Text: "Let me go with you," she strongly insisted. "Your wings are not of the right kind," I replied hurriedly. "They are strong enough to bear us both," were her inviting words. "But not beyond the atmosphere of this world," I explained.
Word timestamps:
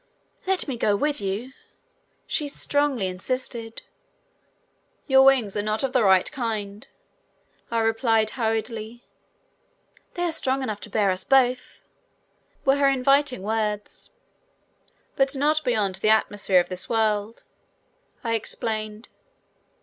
"Let 0.47 0.67
me 0.67 0.77
go 0.77 0.95
with 0.95 1.21
you," 1.21 1.51
she 2.25 2.47
strongly 2.49 3.05
insisted. 3.05 3.83
"Your 5.05 5.21
wings 5.21 5.55
are 5.55 5.61
not 5.61 5.83
of 5.83 5.93
the 5.93 6.01
right 6.03 6.31
kind," 6.31 6.87
I 7.69 7.81
replied 7.81 8.31
hurriedly. 8.31 9.05
"They 10.15 10.23
are 10.23 10.31
strong 10.31 10.63
enough 10.63 10.81
to 10.81 10.89
bear 10.89 11.11
us 11.11 11.23
both," 11.23 11.81
were 12.65 12.77
her 12.77 12.89
inviting 12.89 13.43
words. 13.43 14.09
"But 15.15 15.35
not 15.35 15.63
beyond 15.63 15.93
the 15.97 16.09
atmosphere 16.09 16.59
of 16.59 16.69
this 16.69 16.89
world," 16.89 17.43
I 18.23 18.33
explained. 18.33 19.07